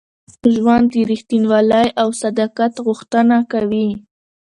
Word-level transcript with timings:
ژوند 0.53 0.85
د 0.93 0.95
رښتینولۍ 1.11 1.87
او 2.01 2.07
صداقت 2.21 2.73
غوښتنه 2.85 3.37
کوي. 3.51 3.89